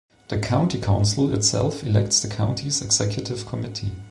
[0.29, 3.91] The county council itself elects the county's executive committee.